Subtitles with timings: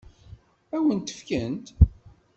[0.75, 1.67] Ad wen-t-fkent?